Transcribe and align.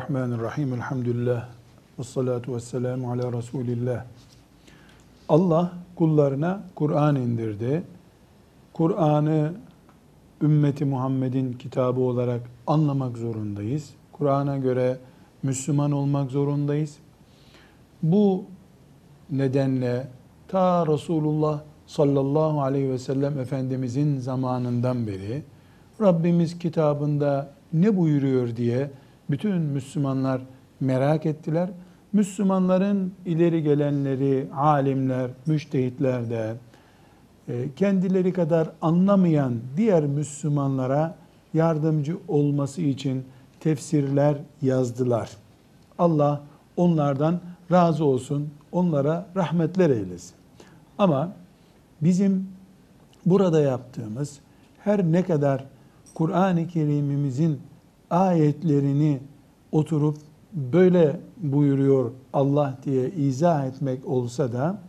Bismillahirrahmanirrahim. 0.00 0.74
Elhamdülillah. 0.74 1.48
Ve 1.98 2.04
salatu 2.04 2.54
ve 2.54 2.60
selamu 2.60 3.12
ala 3.12 3.32
Resulillah. 3.32 4.04
Allah 5.28 5.72
kullarına 5.96 6.62
Kur'an 6.74 7.16
indirdi. 7.16 7.82
Kur'an'ı 8.72 9.52
ümmeti 10.42 10.84
Muhammed'in 10.84 11.52
kitabı 11.52 12.00
olarak 12.00 12.40
anlamak 12.66 13.16
zorundayız. 13.16 13.90
Kur'an'a 14.12 14.56
göre 14.56 14.98
Müslüman 15.42 15.92
olmak 15.92 16.30
zorundayız. 16.30 16.96
Bu 18.02 18.44
nedenle 19.30 20.08
ta 20.48 20.86
Resulullah 20.86 21.60
sallallahu 21.86 22.62
aleyhi 22.62 22.90
ve 22.90 22.98
sellem 22.98 23.38
Efendimizin 23.38 24.18
zamanından 24.18 25.06
beri 25.06 25.42
Rabbimiz 26.00 26.58
kitabında 26.58 27.50
ne 27.72 27.96
buyuruyor 27.96 28.56
diye 28.56 28.90
bütün 29.30 29.56
Müslümanlar 29.62 30.42
merak 30.80 31.26
ettiler. 31.26 31.70
Müslümanların 32.12 33.12
ileri 33.26 33.62
gelenleri, 33.62 34.48
alimler, 34.56 35.30
müştehitler 35.46 36.30
de 36.30 36.56
e, 37.48 37.74
kendileri 37.76 38.32
kadar 38.32 38.70
anlamayan 38.82 39.54
diğer 39.76 40.04
Müslümanlara 40.06 41.16
yardımcı 41.54 42.18
olması 42.28 42.82
için 42.82 43.24
tefsirler 43.60 44.36
yazdılar. 44.62 45.30
Allah 45.98 46.42
onlardan 46.76 47.40
razı 47.72 48.04
olsun, 48.04 48.50
onlara 48.72 49.26
rahmetler 49.36 49.90
eylesin. 49.90 50.34
Ama 50.98 51.32
bizim 52.00 52.48
burada 53.26 53.60
yaptığımız 53.60 54.38
her 54.78 55.04
ne 55.04 55.22
kadar 55.22 55.64
Kur'an-ı 56.14 56.68
Kerim'imizin 56.68 57.60
ayetlerini 58.10 59.20
oturup 59.72 60.18
böyle 60.52 61.20
buyuruyor 61.36 62.10
Allah 62.32 62.78
diye 62.84 63.10
izah 63.10 63.66
etmek 63.66 64.06
olsa 64.06 64.52
da 64.52 64.82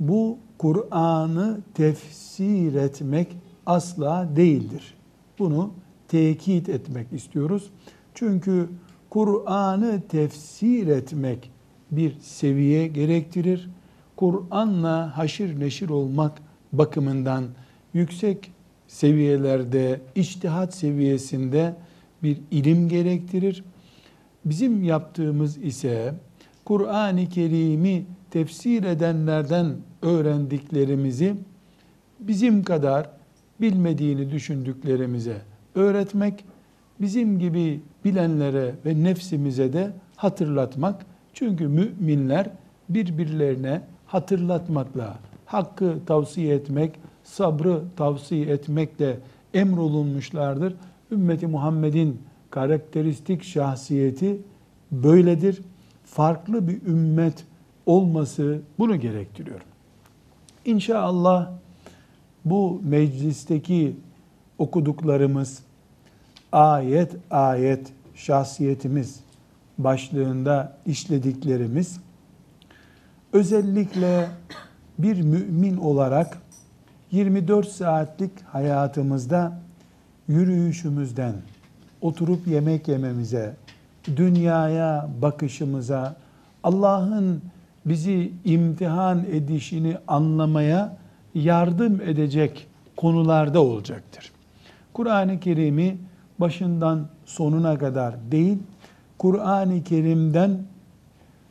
bu 0.00 0.38
Kur'an'ı 0.58 1.60
tefsir 1.74 2.74
etmek 2.74 3.36
asla 3.66 4.28
değildir. 4.36 4.94
Bunu 5.38 5.70
tekit 6.08 6.68
etmek 6.68 7.12
istiyoruz. 7.12 7.70
Çünkü 8.14 8.68
Kur'an'ı 9.10 10.02
tefsir 10.08 10.86
etmek 10.86 11.50
bir 11.90 12.20
seviye 12.20 12.86
gerektirir. 12.86 13.70
Kur'an'la 14.16 15.18
haşir 15.18 15.60
neşir 15.60 15.88
olmak 15.88 16.42
bakımından 16.72 17.44
yüksek 17.94 18.52
seviyelerde, 18.88 20.00
içtihat 20.14 20.74
seviyesinde 20.74 21.76
bir 22.24 22.38
ilim 22.50 22.88
gerektirir. 22.88 23.64
Bizim 24.44 24.82
yaptığımız 24.82 25.58
ise 25.58 26.14
Kur'an-ı 26.64 27.28
Kerim'i 27.28 28.04
tefsir 28.30 28.84
edenlerden 28.84 29.76
öğrendiklerimizi 30.02 31.34
bizim 32.20 32.62
kadar 32.62 33.10
bilmediğini 33.60 34.30
düşündüklerimize 34.30 35.36
öğretmek, 35.74 36.44
bizim 37.00 37.38
gibi 37.38 37.80
bilenlere 38.04 38.74
ve 38.86 39.04
nefsimize 39.04 39.72
de 39.72 39.92
hatırlatmak. 40.16 41.06
Çünkü 41.32 41.68
müminler 41.68 42.50
birbirlerine 42.88 43.80
hatırlatmakla, 44.06 45.18
hakkı 45.46 45.98
tavsiye 46.06 46.54
etmek, 46.54 46.94
sabrı 47.24 47.82
tavsiye 47.96 48.46
etmekle 48.46 49.18
emrolunmuşlardır. 49.54 50.74
Ümmeti 51.14 51.46
Muhammed'in 51.46 52.22
karakteristik 52.50 53.42
şahsiyeti 53.44 54.38
böyledir. 54.92 55.60
Farklı 56.04 56.68
bir 56.68 56.82
ümmet 56.82 57.44
olması 57.86 58.60
bunu 58.78 59.00
gerektiriyor. 59.00 59.60
İnşallah 60.64 61.50
bu 62.44 62.80
meclisteki 62.84 63.96
okuduklarımız 64.58 65.62
ayet 66.52 67.12
ayet 67.30 67.92
şahsiyetimiz 68.14 69.20
başlığında 69.78 70.76
işlediklerimiz 70.86 72.00
özellikle 73.32 74.28
bir 74.98 75.20
mümin 75.20 75.76
olarak 75.76 76.38
24 77.10 77.68
saatlik 77.68 78.30
hayatımızda 78.42 79.60
yürüyüşümüzden, 80.28 81.34
oturup 82.00 82.46
yemek 82.46 82.88
yememize, 82.88 83.56
dünyaya 84.16 85.08
bakışımıza, 85.22 86.16
Allah'ın 86.62 87.42
bizi 87.86 88.32
imtihan 88.44 89.24
edişini 89.32 89.96
anlamaya 90.08 90.96
yardım 91.34 92.00
edecek 92.00 92.66
konularda 92.96 93.60
olacaktır. 93.62 94.32
Kur'an-ı 94.92 95.40
Kerim'i 95.40 95.96
başından 96.38 97.08
sonuna 97.26 97.78
kadar 97.78 98.14
değil, 98.30 98.58
Kur'an-ı 99.18 99.84
Kerim'den 99.84 100.58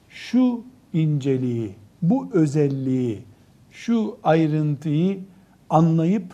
şu 0.09 0.61
inceliği, 0.93 1.75
bu 2.01 2.29
özelliği, 2.33 3.23
şu 3.71 4.17
ayrıntıyı 4.23 5.19
anlayıp 5.69 6.25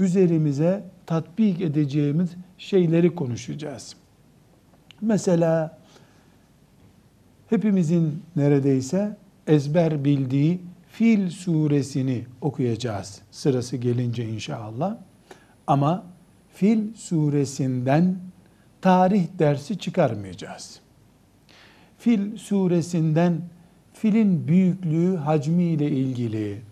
üzerimize 0.00 0.84
tatbik 1.06 1.60
edeceğimiz 1.60 2.30
şeyleri 2.58 3.14
konuşacağız. 3.14 3.96
Mesela 5.00 5.78
hepimizin 7.50 8.22
neredeyse 8.36 9.16
ezber 9.46 10.04
bildiği 10.04 10.60
Fil 10.88 11.30
suresini 11.30 12.24
okuyacağız 12.40 13.22
sırası 13.30 13.76
gelince 13.76 14.28
inşallah. 14.28 14.96
Ama 15.66 16.04
Fil 16.54 16.94
suresinden 16.94 18.16
tarih 18.80 19.26
dersi 19.38 19.78
çıkarmayacağız. 19.78 20.80
Fil 21.98 22.36
suresinden 22.36 23.40
filin 23.92 24.48
büyüklüğü, 24.48 25.16
hacmi 25.16 25.64
ile 25.64 25.90
ilgili, 25.90 26.62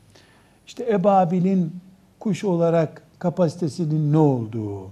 işte 0.66 0.92
ebabilin 0.92 1.72
kuş 2.18 2.44
olarak 2.44 3.07
kapasitesinin 3.18 4.12
ne 4.12 4.18
olduğu, 4.18 4.90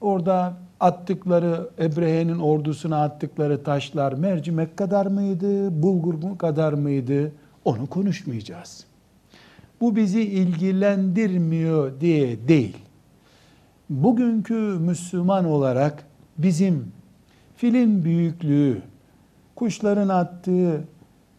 orada 0.00 0.54
attıkları, 0.80 1.70
Ebrehe'nin 1.78 2.38
ordusuna 2.38 3.02
attıkları 3.02 3.62
taşlar 3.62 4.12
mercimek 4.12 4.76
kadar 4.76 5.06
mıydı, 5.06 5.82
bulgur 5.82 6.38
kadar 6.38 6.72
mıydı, 6.72 7.32
onu 7.64 7.86
konuşmayacağız. 7.86 8.84
Bu 9.80 9.96
bizi 9.96 10.22
ilgilendirmiyor 10.22 12.00
diye 12.00 12.48
değil. 12.48 12.76
Bugünkü 13.90 14.54
Müslüman 14.54 15.44
olarak 15.44 16.04
bizim 16.38 16.92
filin 17.56 18.04
büyüklüğü, 18.04 18.82
kuşların 19.56 20.08
attığı 20.08 20.84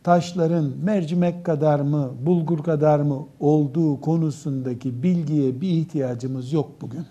taşların 0.10 0.72
mercimek 0.84 1.46
kadar 1.46 1.80
mı, 1.80 2.12
bulgur 2.26 2.64
kadar 2.64 3.00
mı 3.00 3.28
olduğu 3.40 4.02
konusundaki 4.02 5.04
bilgiye 5.04 5.62
bir 5.62 5.70
ihtiyacımız 5.70 6.54
yok 6.54 6.72
bugün. 6.82 7.06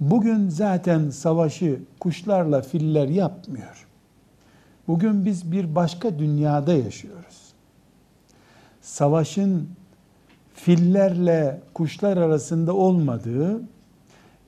Bugün 0.00 0.48
zaten 0.48 1.10
savaşı 1.10 1.80
kuşlarla 2.00 2.62
filler 2.62 3.08
yapmıyor. 3.08 3.86
Bugün 4.88 5.24
biz 5.24 5.52
bir 5.52 5.74
başka 5.74 6.18
dünyada 6.18 6.72
yaşıyoruz. 6.72 7.52
Savaşın 8.80 9.68
fillerle 10.54 11.60
kuşlar 11.74 12.16
arasında 12.16 12.74
olmadığı, 12.74 13.60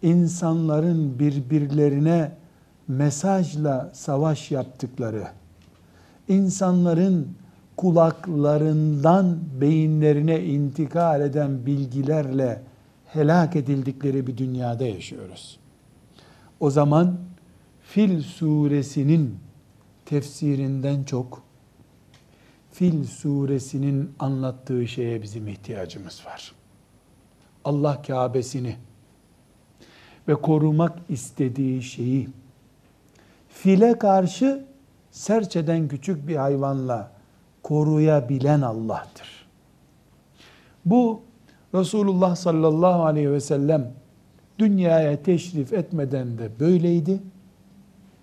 insanların 0.03 1.19
birbirlerine 1.19 2.33
mesajla 2.89 3.91
savaş 3.93 4.51
yaptıkları, 4.51 5.27
insanların 6.29 7.37
kulaklarından 7.77 9.39
beyinlerine 9.61 10.45
intikal 10.45 11.21
eden 11.21 11.67
bilgilerle 11.67 12.63
helak 13.07 13.57
edildikleri 13.57 14.27
bir 14.27 14.37
dünyada 14.37 14.85
yaşıyoruz. 14.85 15.59
O 16.61 16.71
zaman 16.71 17.19
Fil 17.83 18.23
suresinin 18.23 19.39
tefsirinden 20.05 21.05
çok 21.05 21.43
Fil 22.73 23.05
suresinin 23.05 24.11
anlattığı 24.19 24.89
şeye 24.89 25.23
bizim 25.23 25.49
ihtiyacımız 25.49 26.23
var. 26.27 26.53
Allah 27.65 28.03
Kabe'sini 28.03 28.77
ve 30.29 30.35
korumak 30.35 30.99
istediği 31.09 31.83
şeyi 31.83 32.29
file 33.49 33.99
karşı 33.99 34.65
serçeden 35.15 35.89
küçük 35.89 36.29
bir 36.29 36.37
hayvanla 36.37 37.11
koruyabilen 37.63 38.61
Allah'tır. 38.61 39.47
Bu 40.85 41.23
Resulullah 41.75 42.37
sallallahu 42.37 43.05
aleyhi 43.05 43.33
ve 43.33 43.41
sellem 43.41 43.93
dünyaya 44.59 45.23
teşrif 45.23 45.73
etmeden 45.73 46.39
de 46.39 46.61
böyleydi. 46.61 47.23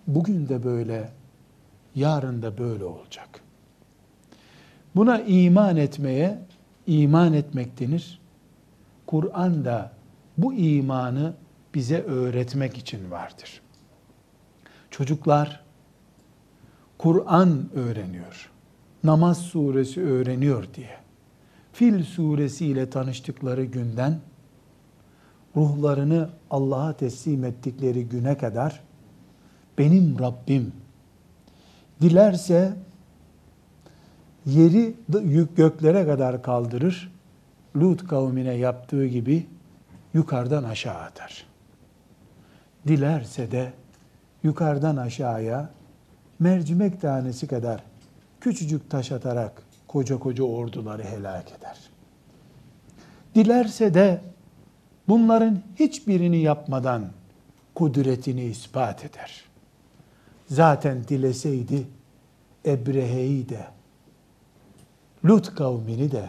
bugün 0.08 0.50
de 0.50 0.64
böyle, 0.64 1.10
yarın 1.96 2.42
da 2.42 2.58
böyle 2.58 2.84
olacak. 2.84 3.30
Buna 4.96 5.22
iman 5.22 5.78
etmeye 5.78 6.40
iman 6.88 7.34
etmek 7.34 7.80
denir. 7.80 8.22
Kur'an 9.08 9.66
da 9.66 9.92
bu 10.38 10.54
imanı 10.54 11.34
bize 11.74 12.02
öğretmek 12.02 12.78
için 12.78 13.12
vardır. 13.12 13.62
Çocuklar 14.90 15.64
Kur'an 17.02 17.70
öğreniyor. 17.76 18.52
Namaz 19.04 19.38
suresi 19.38 20.02
öğreniyor 20.02 20.68
diye. 20.74 20.98
Fil 21.74 22.04
suresi 22.04 22.66
ile 22.66 22.90
tanıştıkları 22.90 23.66
günden 23.66 24.20
ruhlarını 25.56 26.30
Allah'a 26.50 26.94
teslim 26.94 27.44
ettikleri 27.44 28.10
güne 28.10 28.38
kadar 28.38 28.82
benim 29.78 30.20
Rabbim 30.20 30.74
dilerse 32.02 32.74
yeri 34.46 34.96
yük 35.24 35.58
göklere 35.58 36.06
kadar 36.06 36.44
kaldırır. 36.44 37.12
Lut 37.76 38.08
kavmine 38.08 38.54
yaptığı 38.54 39.06
gibi 39.06 39.48
yukarıdan 40.14 40.64
aşağı 40.64 40.98
atar. 40.98 41.46
Dilerse 42.88 43.52
de 43.52 43.74
yukarıdan 44.44 44.98
aşağıya 44.98 45.70
mercimek 46.42 47.02
tanesi 47.02 47.48
kadar 47.48 47.84
küçücük 48.40 48.90
taş 48.90 49.12
atarak 49.12 49.64
koca 49.88 50.20
koca 50.20 50.44
orduları 50.44 51.04
helak 51.04 51.52
eder. 51.60 51.78
Dilerse 53.36 53.94
de 53.94 54.22
bunların 55.08 55.62
hiçbirini 55.76 56.38
yapmadan 56.38 57.06
kudretini 57.76 58.44
ispat 58.44 59.06
eder. 59.06 59.44
Zaten 60.48 61.04
dileseydi 61.08 61.88
Ebrehe'yi 62.66 63.50
de, 63.50 63.66
Lut 65.26 65.56
kavmini 65.56 66.12
de, 66.12 66.26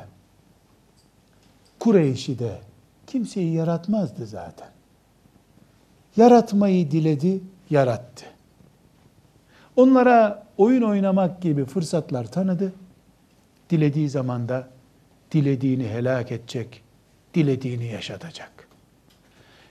Kureyş'i 1.78 2.38
de 2.38 2.58
kimseyi 3.06 3.54
yaratmazdı 3.54 4.26
zaten. 4.26 4.68
Yaratmayı 6.16 6.90
diledi, 6.90 7.40
yarattı. 7.70 8.31
Onlara 9.76 10.46
oyun 10.56 10.82
oynamak 10.82 11.42
gibi 11.42 11.64
fırsatlar 11.64 12.24
tanıdı. 12.24 12.72
Dilediği 13.70 14.08
zaman 14.08 14.48
da 14.48 14.68
dilediğini 15.32 15.88
helak 15.88 16.32
edecek, 16.32 16.82
dilediğini 17.34 17.86
yaşatacak. 17.86 18.68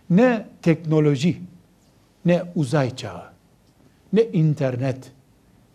Ne 0.09 0.47
teknoloji, 0.61 1.41
ne 2.25 2.43
uzay 2.55 2.95
çağı, 2.95 3.23
ne 4.13 4.23
internet, 4.23 5.11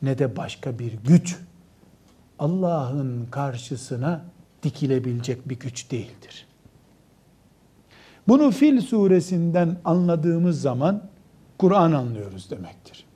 ne 0.02 0.18
de 0.18 0.36
başka 0.36 0.78
bir 0.78 0.92
güç 0.92 1.36
Allah'ın 2.38 3.26
karşısına 3.30 4.24
dikilebilecek 4.62 5.48
bir 5.48 5.58
güç 5.58 5.90
değildir. 5.90 6.46
Bunu 8.28 8.50
Fil 8.50 8.80
suresinden 8.80 9.76
anladığımız 9.84 10.60
zaman 10.60 11.02
Kur'an 11.58 11.92
anlıyoruz 11.92 12.50
demektir. 12.50 13.06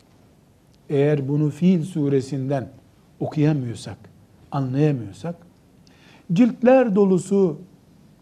Eğer 0.90 1.28
bunu 1.28 1.50
Fil 1.50 1.84
suresinden 1.84 2.68
okuyamıyorsak, 3.20 3.98
anlayamıyorsak, 4.52 5.36
ciltler 6.32 6.94
dolusu 6.94 7.58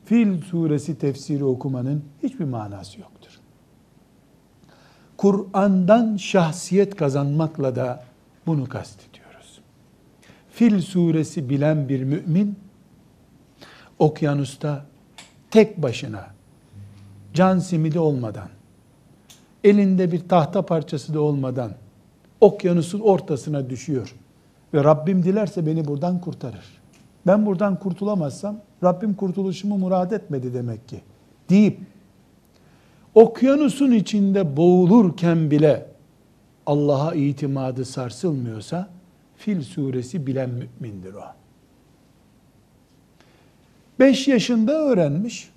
Fil 0.05 0.43
suresi 0.43 0.99
tefsiri 0.99 1.45
okumanın 1.45 2.05
hiçbir 2.23 2.45
manası 2.45 3.01
yoktur. 3.01 3.31
Kur'an'dan 5.17 6.17
şahsiyet 6.17 6.97
kazanmakla 6.97 7.77
da 7.77 8.05
bunu 8.47 8.69
kastediyoruz. 8.69 9.61
Fil 10.51 10.81
suresi 10.81 11.49
bilen 11.49 11.89
bir 11.89 12.03
mümin, 12.03 12.59
okyanusta 13.99 14.85
tek 15.51 15.83
başına, 15.83 16.27
can 17.35 17.59
simidi 17.59 17.99
olmadan, 17.99 18.49
elinde 19.65 20.13
bir 20.13 20.29
tahta 20.29 20.67
parçası 20.67 21.15
da 21.15 21.21
olmadan, 21.21 21.73
okyanusun 22.41 23.01
ortasına 23.01 23.71
düşüyor. 23.71 24.15
Ve 24.75 24.85
Rabbim 24.85 25.23
dilerse 25.23 25.67
beni 25.67 25.87
buradan 25.87 26.21
kurtarır. 26.21 26.81
Ben 27.27 27.47
buradan 27.47 27.79
kurtulamazsam 27.79 28.57
Rabbim 28.85 29.15
kurtuluşumu 29.15 29.79
murad 29.79 30.11
etmedi 30.11 30.55
demek 30.55 30.89
ki. 30.89 31.01
Deyip 31.51 31.79
okyanusun 33.15 33.91
içinde 33.91 34.57
boğulurken 34.57 35.51
bile 35.51 35.87
Allah'a 36.67 37.15
itimadı 37.15 37.85
sarsılmıyorsa 37.85 38.89
Fil 39.37 39.63
suresi 39.63 40.27
bilen 40.27 40.51
mümindir 40.51 41.15
o. 41.15 41.23
5 43.99 44.29
yaşında 44.29 44.73
öğrenmiş. 44.73 45.51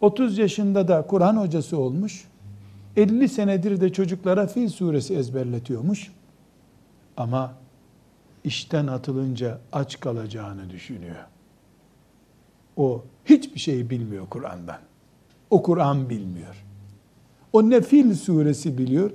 30 0.00 0.38
yaşında 0.38 0.88
da 0.88 1.06
Kur'an 1.06 1.36
hocası 1.36 1.78
olmuş. 1.78 2.24
50 2.96 3.28
senedir 3.28 3.80
de 3.80 3.92
çocuklara 3.92 4.46
Fil 4.46 4.68
suresi 4.68 5.14
ezberletiyormuş. 5.14 6.12
Ama 7.16 7.54
işten 8.44 8.86
atılınca 8.86 9.58
aç 9.72 10.00
kalacağını 10.00 10.70
düşünüyor. 10.70 11.16
O 12.76 13.04
hiçbir 13.24 13.60
şey 13.60 13.90
bilmiyor 13.90 14.26
Kur'an'dan. 14.30 14.78
O 15.50 15.62
Kur'an 15.62 16.10
bilmiyor. 16.10 16.64
O 17.52 17.70
ne 17.70 17.80
Fil 17.80 18.14
suresi 18.14 18.78
biliyor, 18.78 19.10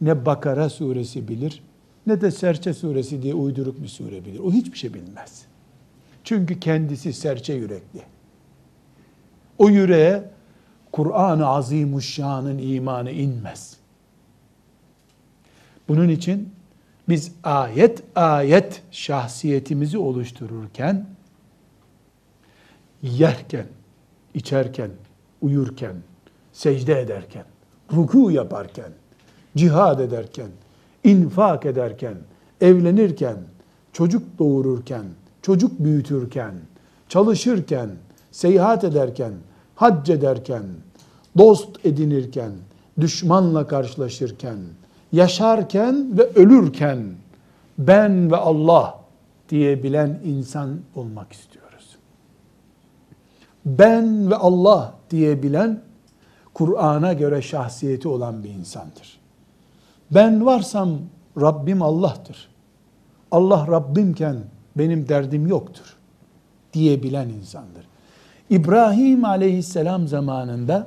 ne 0.00 0.26
Bakara 0.26 0.70
suresi 0.70 1.28
bilir, 1.28 1.62
ne 2.06 2.20
de 2.20 2.30
Serçe 2.30 2.74
suresi 2.74 3.22
diye 3.22 3.34
uyduruk 3.34 3.82
bir 3.82 3.88
sure 3.88 4.24
bilir. 4.24 4.38
O 4.38 4.52
hiçbir 4.52 4.78
şey 4.78 4.94
bilmez. 4.94 5.44
Çünkü 6.24 6.60
kendisi 6.60 7.12
serçe 7.12 7.52
yürekli. 7.52 8.02
O 9.58 9.68
yüreğe 9.68 10.30
Kur'an-ı 10.92 11.46
Azimuşşan'ın 11.46 12.58
imanı 12.58 13.10
inmez. 13.10 13.76
Bunun 15.88 16.08
için 16.08 16.52
biz 17.08 17.32
ayet 17.44 18.02
ayet 18.14 18.82
şahsiyetimizi 18.90 19.98
oluştururken 19.98 21.06
yerken, 23.02 23.66
içerken, 24.34 24.90
uyurken, 25.42 25.94
secde 26.52 27.00
ederken, 27.00 27.44
ruku 27.92 28.30
yaparken, 28.30 28.92
cihad 29.56 30.00
ederken, 30.00 30.48
infak 31.04 31.66
ederken, 31.66 32.14
evlenirken, 32.60 33.36
çocuk 33.92 34.38
doğururken, 34.38 35.04
çocuk 35.42 35.80
büyütürken, 35.80 36.54
çalışırken, 37.08 37.90
seyahat 38.30 38.84
ederken, 38.84 39.32
hac 39.78 40.10
ederken, 40.10 40.64
dost 41.38 41.86
edinirken, 41.86 42.52
düşmanla 43.00 43.66
karşılaşırken, 43.66 44.58
yaşarken 45.12 46.18
ve 46.18 46.22
ölürken 46.22 47.12
ben 47.78 48.30
ve 48.30 48.36
Allah 48.36 49.00
diyebilen 49.48 50.20
insan 50.24 50.80
olmak 50.94 51.32
istiyoruz. 51.32 51.96
Ben 53.66 54.30
ve 54.30 54.36
Allah 54.36 54.94
diyebilen 55.10 55.80
Kur'an'a 56.54 57.12
göre 57.12 57.42
şahsiyeti 57.42 58.08
olan 58.08 58.44
bir 58.44 58.50
insandır. 58.50 59.20
Ben 60.10 60.46
varsam 60.46 60.90
Rabbim 61.40 61.82
Allah'tır. 61.82 62.48
Allah 63.30 63.66
Rabbimken 63.66 64.36
benim 64.76 65.08
derdim 65.08 65.46
yoktur 65.46 65.96
diyebilen 66.72 67.28
insandır. 67.28 67.88
İbrahim 68.50 69.24
aleyhisselam 69.24 70.08
zamanında 70.08 70.86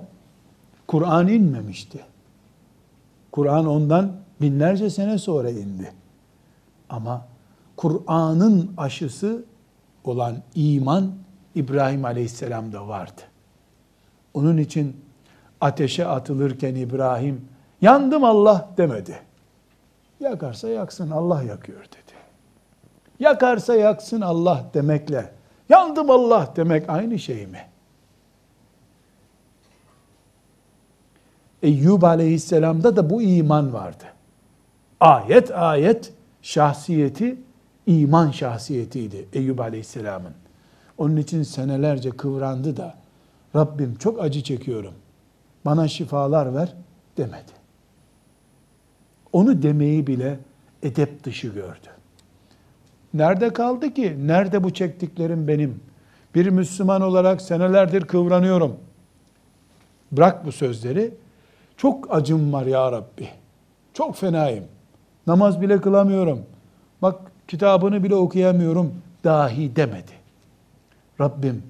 Kur'an 0.87 1.27
inmemişti. 1.27 1.99
Kur'an 3.31 3.65
ondan 3.65 4.11
binlerce 4.41 4.89
sene 4.89 5.17
sonra 5.17 5.49
indi. 5.49 5.91
Ama 6.89 7.25
Kur'an'ın 7.77 8.73
aşısı 8.77 9.43
olan 10.03 10.35
iman 10.55 11.11
İbrahim 11.55 12.05
Aleyhisselam'da 12.05 12.87
vardı. 12.87 13.21
Onun 14.33 14.57
için 14.57 15.01
ateşe 15.61 16.07
atılırken 16.07 16.75
İbrahim 16.75 17.45
yandım 17.81 18.23
Allah 18.23 18.69
demedi. 18.77 19.19
Yakarsa 20.19 20.69
yaksın 20.69 21.11
Allah 21.11 21.43
yakıyor 21.43 21.79
dedi. 21.79 22.13
Yakarsa 23.19 23.75
yaksın 23.75 24.21
Allah 24.21 24.65
demekle 24.73 25.31
yandım 25.71 26.09
Allah 26.09 26.53
demek 26.55 26.89
aynı 26.89 27.19
şey 27.19 27.47
mi? 27.47 27.59
Eyyub 31.63 32.01
aleyhisselamda 32.01 32.95
da 32.95 33.09
bu 33.09 33.21
iman 33.21 33.73
vardı. 33.73 34.03
Ayet 34.99 35.51
ayet 35.51 36.13
şahsiyeti 36.41 37.41
iman 37.85 38.31
şahsiyetiydi 38.31 39.25
Eyyub 39.33 39.59
aleyhisselamın. 39.59 40.33
Onun 40.97 41.17
için 41.17 41.43
senelerce 41.43 42.09
kıvrandı 42.09 42.77
da 42.77 42.95
Rabbim 43.55 43.95
çok 43.95 44.21
acı 44.21 44.43
çekiyorum. 44.43 44.93
Bana 45.65 45.87
şifalar 45.87 46.55
ver 46.55 46.73
demedi. 47.17 47.51
onu 49.33 49.61
demeyi 49.61 50.07
bile 50.07 50.39
edep 50.83 51.23
dışı 51.23 51.47
gördü. 51.47 52.00
Nerede 53.13 53.53
kaldı 53.53 53.93
ki? 53.93 54.17
Nerede 54.27 54.63
bu 54.63 54.73
çektiklerim 54.73 55.47
benim? 55.47 55.79
Bir 56.35 56.47
Müslüman 56.47 57.01
olarak 57.01 57.41
senelerdir 57.41 58.01
kıvranıyorum. 58.01 58.77
Bırak 60.11 60.45
bu 60.45 60.51
sözleri. 60.51 61.13
Çok 61.77 62.15
acım 62.15 62.53
var 62.53 62.65
ya 62.65 62.91
Rabbi. 62.91 63.29
Çok 63.93 64.15
fenayım. 64.15 64.65
Namaz 65.27 65.61
bile 65.61 65.81
kılamıyorum. 65.81 66.45
Bak 67.01 67.31
kitabını 67.47 68.03
bile 68.03 68.15
okuyamıyorum 68.15 68.93
dahi 69.23 69.75
demedi. 69.75 70.11
Rabbim 71.21 71.63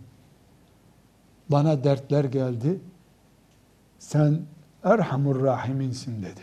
bana 1.50 1.83
dertler 1.83 2.24
geldi. 2.24 2.79
Sen 4.00 4.41
Erhamur 4.83 5.43
Rahiminsin 5.43 6.24
dedi. 6.24 6.41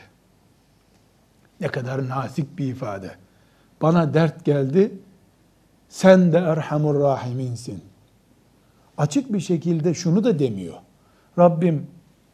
Ne 1.60 1.68
kadar 1.68 2.08
nazik 2.08 2.58
bir 2.58 2.66
ifade. 2.66 3.14
Bana 3.82 4.14
dert 4.14 4.44
geldi. 4.44 4.92
Sen 5.88 6.32
de 6.32 6.38
Erhamur 6.38 7.00
Rahiminsin. 7.00 7.80
Açık 8.98 9.32
bir 9.32 9.40
şekilde 9.40 9.94
şunu 9.94 10.24
da 10.24 10.38
demiyor. 10.38 10.74
Rabbim 11.38 11.86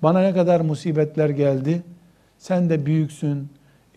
bana 0.03 0.21
ne 0.21 0.35
kadar 0.35 0.61
musibetler 0.61 1.29
geldi. 1.29 1.83
Sen 2.39 2.71
de 2.71 2.87
büyüksün. 2.87 3.49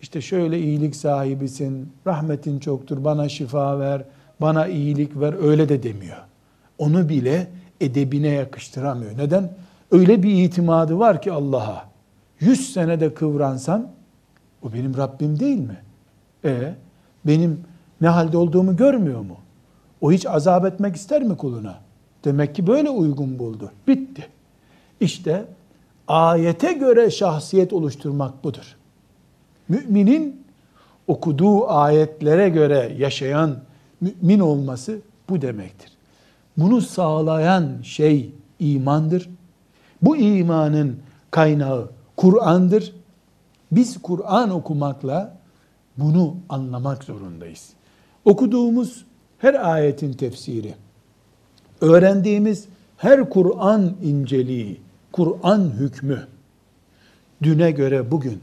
İşte 0.02 0.20
şöyle 0.20 0.60
iyilik 0.60 0.96
sahibisin. 0.96 1.92
Rahmetin 2.06 2.58
çoktur. 2.58 3.04
Bana 3.04 3.28
şifa 3.28 3.80
ver. 3.80 4.02
Bana 4.40 4.66
iyilik 4.66 5.20
ver. 5.20 5.34
Öyle 5.42 5.68
de 5.68 5.82
demiyor. 5.82 6.16
Onu 6.78 7.08
bile 7.08 7.46
edebine 7.80 8.28
yakıştıramıyor. 8.28 9.18
Neden? 9.18 9.52
Öyle 9.90 10.22
bir 10.22 10.44
itimadı 10.44 10.98
var 10.98 11.22
ki 11.22 11.32
Allah'a. 11.32 11.88
Yüz 12.40 12.72
senede 12.72 13.14
kıvransam 13.14 13.88
o 14.62 14.72
benim 14.72 14.96
Rabbim 14.96 15.40
değil 15.40 15.58
mi? 15.58 15.76
E 16.44 16.74
benim 17.26 17.60
ne 18.00 18.08
halde 18.08 18.36
olduğumu 18.36 18.76
görmüyor 18.76 19.20
mu? 19.20 19.36
O 20.00 20.12
hiç 20.12 20.26
azap 20.26 20.64
etmek 20.64 20.96
ister 20.96 21.22
mi 21.22 21.36
kuluna? 21.36 21.78
Demek 22.24 22.54
ki 22.54 22.66
böyle 22.66 22.90
uygun 22.90 23.38
buldu. 23.38 23.72
Bitti. 23.88 24.26
İşte 25.00 25.44
ayete 26.08 26.72
göre 26.72 27.10
şahsiyet 27.10 27.72
oluşturmak 27.72 28.44
budur. 28.44 28.76
Müminin 29.68 30.42
okuduğu 31.06 31.68
ayetlere 31.68 32.48
göre 32.48 32.94
yaşayan 32.98 33.56
mümin 34.00 34.40
olması 34.40 34.98
bu 35.28 35.42
demektir. 35.42 35.92
Bunu 36.56 36.80
sağlayan 36.80 37.82
şey 37.82 38.30
imandır. 38.58 39.30
Bu 40.02 40.16
imanın 40.16 40.96
kaynağı 41.30 41.90
Kur'an'dır. 42.16 42.94
Biz 43.72 44.02
Kur'an 44.02 44.50
okumakla 44.50 45.37
bunu 45.98 46.36
anlamak 46.48 47.04
zorundayız. 47.04 47.70
Okuduğumuz 48.24 49.04
her 49.38 49.70
ayetin 49.72 50.12
tefsiri, 50.12 50.74
öğrendiğimiz 51.80 52.68
her 52.96 53.30
Kur'an 53.30 53.96
inceliği, 54.02 54.80
Kur'an 55.12 55.60
hükmü 55.60 56.26
düne 57.42 57.70
göre 57.70 58.10
bugün 58.10 58.40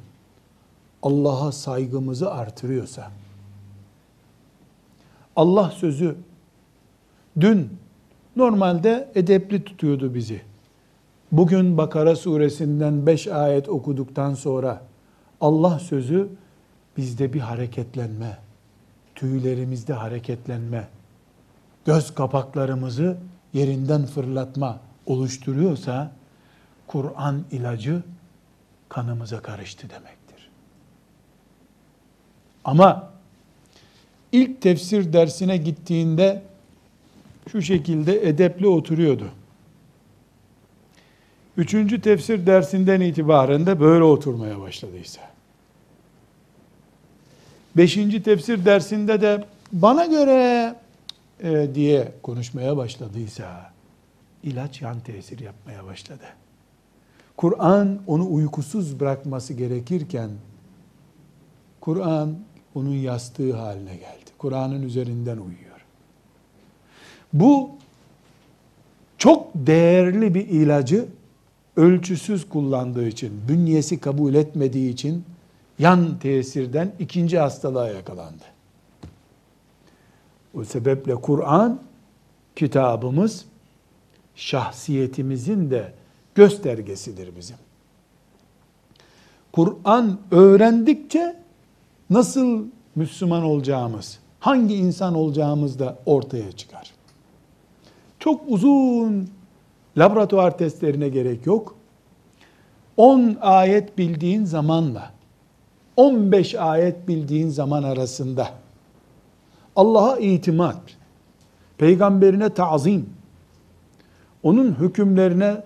Allah'a 1.03 1.51
saygımızı 1.51 2.31
artırıyorsa, 2.31 3.11
Allah 5.35 5.71
sözü 5.71 6.15
dün 7.39 7.69
normalde 8.35 9.11
edepli 9.15 9.63
tutuyordu 9.63 10.13
bizi. 10.13 10.41
Bugün 11.31 11.77
Bakara 11.77 12.15
suresinden 12.15 13.05
5 13.05 13.27
ayet 13.27 13.69
okuduktan 13.69 14.33
sonra 14.33 14.81
Allah 15.41 15.79
sözü 15.79 16.29
bizde 16.97 17.33
bir 17.33 17.39
hareketlenme, 17.39 18.37
tüylerimizde 19.15 19.93
hareketlenme, 19.93 20.87
göz 21.85 22.15
kapaklarımızı 22.15 23.17
yerinden 23.53 24.05
fırlatma 24.05 24.79
oluşturuyorsa 25.05 26.11
Kur'an 26.87 27.43
ilacı 27.51 28.03
kanımıza 28.89 29.39
karıştı 29.39 29.89
demektir. 29.89 30.49
Ama 32.63 33.11
ilk 34.31 34.61
tefsir 34.61 35.13
dersine 35.13 35.57
gittiğinde 35.57 36.43
şu 37.51 37.61
şekilde 37.61 38.29
edepli 38.29 38.67
oturuyordu. 38.67 39.29
Üçüncü 41.57 42.01
tefsir 42.01 42.45
dersinden 42.45 43.01
itibaren 43.01 43.65
de 43.65 43.79
böyle 43.79 44.03
oturmaya 44.03 44.59
başladıysa. 44.59 45.34
Beşinci 47.77 48.23
tefsir 48.23 48.65
dersinde 48.65 49.21
de 49.21 49.45
bana 49.71 50.05
göre 50.05 50.75
e, 51.43 51.75
diye 51.75 52.11
konuşmaya 52.23 52.77
başladıysa 52.77 53.71
ilaç 54.43 54.81
yan 54.81 54.99
tesir 54.99 55.39
yapmaya 55.39 55.85
başladı. 55.85 56.25
Kur'an 57.37 57.99
onu 58.07 58.33
uykusuz 58.33 58.99
bırakması 58.99 59.53
gerekirken 59.53 60.29
Kur'an 61.81 62.35
onun 62.75 62.95
yastığı 62.95 63.55
haline 63.55 63.95
geldi. 63.95 64.31
Kur'an'ın 64.37 64.81
üzerinden 64.81 65.37
uyuyor. 65.37 65.85
Bu 67.33 67.69
çok 69.17 69.47
değerli 69.55 70.33
bir 70.33 70.47
ilacı 70.47 71.05
ölçüsüz 71.75 72.49
kullandığı 72.49 73.07
için, 73.07 73.31
bünyesi 73.47 73.99
kabul 73.99 74.33
etmediği 74.33 74.93
için 74.93 75.23
yan 75.79 76.19
tesirden 76.19 76.91
ikinci 76.99 77.39
hastalığa 77.39 77.87
yakalandı. 77.87 78.43
O 80.53 80.63
sebeple 80.63 81.15
Kur'an 81.15 81.79
kitabımız 82.55 83.45
şahsiyetimizin 84.35 85.71
de 85.71 85.93
göstergesidir 86.35 87.35
bizim. 87.35 87.57
Kur'an 89.51 90.19
öğrendikçe 90.31 91.35
nasıl 92.09 92.65
Müslüman 92.95 93.43
olacağımız, 93.43 94.19
hangi 94.39 94.75
insan 94.75 95.15
olacağımız 95.15 95.79
da 95.79 95.97
ortaya 96.05 96.51
çıkar. 96.51 96.91
Çok 98.19 98.41
uzun 98.47 99.29
laboratuvar 99.97 100.57
testlerine 100.57 101.09
gerek 101.09 101.45
yok. 101.45 101.75
10 102.97 103.37
ayet 103.41 103.97
bildiğin 103.97 104.45
zamanla 104.45 105.14
15 105.97 106.55
ayet 106.55 107.07
bildiğin 107.07 107.49
zaman 107.49 107.83
arasında 107.83 108.49
Allah'a 109.75 110.17
itimat, 110.17 110.81
peygamberine 111.77 112.53
tazim, 112.53 113.09
onun 114.43 114.75
hükümlerine 114.79 115.63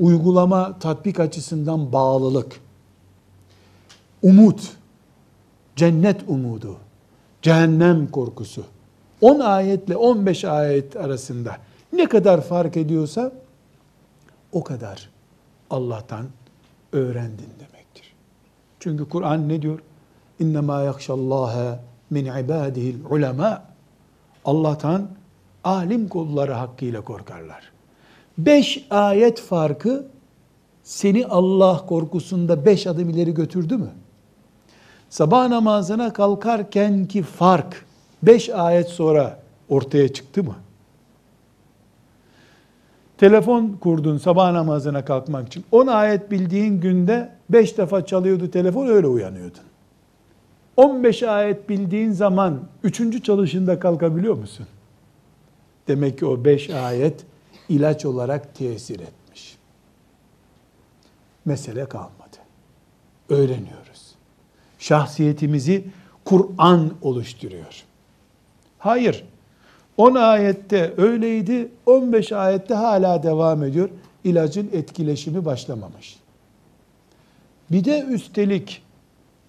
uygulama, 0.00 0.78
tatbik 0.78 1.20
açısından 1.20 1.92
bağlılık, 1.92 2.60
umut, 4.22 4.72
cennet 5.76 6.20
umudu, 6.28 6.76
cehennem 7.42 8.10
korkusu, 8.10 8.64
10 9.20 9.40
ayetle 9.40 9.96
15 9.96 10.44
ayet 10.44 10.96
arasında 10.96 11.56
ne 11.92 12.08
kadar 12.08 12.40
fark 12.40 12.76
ediyorsa 12.76 13.32
o 14.52 14.64
kadar 14.64 15.10
Allah'tan 15.70 16.26
öğrendin 16.92 17.48
demektir. 17.58 17.79
Çünkü 18.80 19.08
Kur'an 19.08 19.48
ne 19.48 19.62
diyor? 19.62 19.78
İnnemâ 20.38 20.82
yakşallâhe 20.82 21.78
min 22.10 22.24
ibâdihil 22.24 23.04
ulema. 23.10 23.62
Allah'tan 24.44 25.08
alim 25.64 26.08
kulları 26.08 26.52
hakkıyla 26.52 27.00
korkarlar. 27.00 27.72
Beş 28.38 28.86
ayet 28.90 29.40
farkı 29.40 30.06
seni 30.82 31.26
Allah 31.26 31.86
korkusunda 31.86 32.66
beş 32.66 32.86
adım 32.86 33.10
ileri 33.10 33.34
götürdü 33.34 33.76
mü? 33.76 33.90
Sabah 35.10 35.48
namazına 35.48 36.12
kalkarken 36.12 37.06
ki 37.06 37.22
fark 37.22 37.86
beş 38.22 38.48
ayet 38.48 38.88
sonra 38.88 39.42
ortaya 39.68 40.12
çıktı 40.12 40.44
mı? 40.44 40.54
Telefon 43.20 43.78
kurdun 43.80 44.18
sabah 44.18 44.52
namazına 44.52 45.04
kalkmak 45.04 45.46
için. 45.46 45.64
10 45.72 45.86
ayet 45.86 46.30
bildiğin 46.30 46.80
günde 46.80 47.32
5 47.50 47.78
defa 47.78 48.06
çalıyordu 48.06 48.50
telefon 48.50 48.86
öyle 48.86 49.06
uyanıyordun. 49.06 49.62
15 50.76 51.22
ayet 51.22 51.68
bildiğin 51.68 52.12
zaman 52.12 52.60
3. 52.82 53.24
çalışında 53.24 53.80
kalkabiliyor 53.80 54.34
musun? 54.34 54.66
Demek 55.88 56.18
ki 56.18 56.26
o 56.26 56.44
5 56.44 56.70
ayet 56.70 57.24
ilaç 57.68 58.04
olarak 58.04 58.54
tesir 58.54 59.00
etmiş. 59.00 59.56
Mesele 61.44 61.86
kalmadı. 61.86 62.36
Öğreniyoruz. 63.28 64.14
Şahsiyetimizi 64.78 65.84
Kur'an 66.24 66.92
oluşturuyor. 67.02 67.84
Hayır. 68.78 69.24
10 70.00 70.14
ayette 70.14 70.94
öyleydi, 70.96 71.68
15 71.86 72.32
ayette 72.32 72.74
hala 72.74 73.22
devam 73.22 73.62
ediyor. 73.62 73.88
İlacın 74.24 74.70
etkileşimi 74.72 75.44
başlamamış. 75.44 76.16
Bir 77.70 77.84
de 77.84 78.00
üstelik 78.00 78.82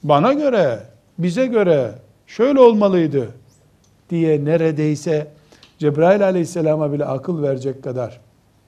bana 0.04 0.34
göre, 0.34 0.84
bize 1.18 1.46
göre 1.46 1.92
şöyle 2.28 2.60
olmalıydı 2.60 3.32
diye 4.10 4.46
neredeyse 4.46 5.28
Cebrail 5.80 6.24
aleyhisselama 6.24 6.94
bile 6.94 7.06
akıl 7.06 7.44
verecek 7.44 7.84
kadar 7.84 8.20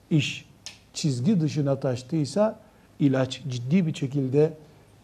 iş 0.09 0.45
çizgi 0.93 1.41
dışına 1.41 1.79
taştıysa 1.79 2.59
ilaç 2.99 3.41
ciddi 3.49 3.87
bir 3.87 3.93
şekilde 3.93 4.53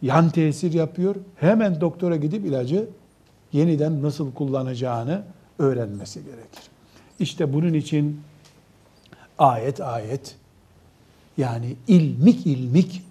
yan 0.02 0.30
tesir 0.30 0.72
yapıyor. 0.72 1.16
Hemen 1.36 1.80
doktora 1.80 2.16
gidip 2.16 2.46
ilacı 2.46 2.88
yeniden 3.52 4.02
nasıl 4.02 4.32
kullanacağını 4.32 5.22
öğrenmesi 5.60 6.24
gerekir. 6.24 6.62
İşte 7.20 7.52
bunun 7.52 7.74
için 7.74 8.20
ayet 9.38 9.80
ayet 9.80 10.36
yani 11.36 11.76
ilmik 11.88 12.46
ilmik 12.46 13.02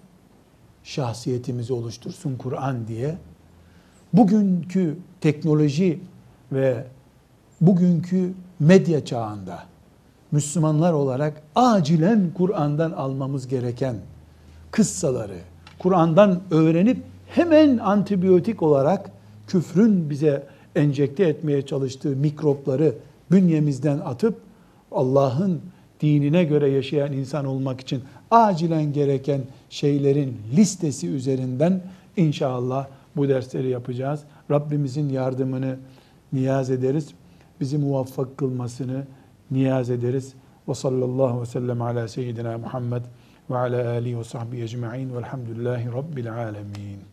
şahsiyetimizi 0.84 1.72
oluştursun 1.72 2.36
Kur'an 2.36 2.88
diye 2.88 3.18
bugünkü 4.12 4.96
teknoloji 5.20 6.00
ve 6.52 6.84
bugünkü 7.60 8.32
medya 8.58 9.04
çağında 9.04 9.62
Müslümanlar 10.32 10.92
olarak 10.92 11.42
acilen 11.54 12.30
Kur'an'dan 12.34 12.90
almamız 12.90 13.48
gereken 13.48 13.96
kıssaları 14.70 15.38
Kur'an'dan 15.78 16.40
öğrenip 16.50 17.02
hemen 17.26 17.78
antibiyotik 17.78 18.62
olarak 18.62 19.10
küfrün 19.46 20.10
bize 20.10 20.46
enjekte 20.76 21.24
etmeye 21.24 21.66
çalıştığı 21.66 22.16
mikropları 22.16 22.94
bünyemizden 23.30 23.98
atıp 23.98 24.40
Allah'ın 24.92 25.60
dinine 26.00 26.44
göre 26.44 26.68
yaşayan 26.70 27.12
insan 27.12 27.44
olmak 27.44 27.80
için 27.80 28.02
acilen 28.30 28.92
gereken 28.92 29.40
şeylerin 29.70 30.36
listesi 30.56 31.08
üzerinden 31.08 31.82
inşallah 32.16 32.86
bu 33.16 33.28
dersleri 33.28 33.68
yapacağız. 33.68 34.20
Rabbimizin 34.50 35.08
yardımını 35.08 35.78
niyaz 36.32 36.70
ederiz. 36.70 37.08
Bizi 37.60 37.78
muvaffak 37.78 38.36
kılmasını 38.36 39.04
niyaz 39.50 39.90
ederiz. 39.90 40.34
Ve 40.68 40.74
sallallahu 40.74 41.40
ve 41.40 41.46
sellem 41.46 41.82
ala 41.82 42.08
seyyidina 42.08 42.58
Muhammed 42.58 43.02
ve 43.50 43.58
ala 43.58 43.88
alihi 43.88 44.18
ve 44.18 44.24
sahbihi 44.24 44.62
ecma'in 44.62 45.16
velhamdülillahi 45.16 45.86
rabbil 45.86 46.34
alemin. 46.34 47.09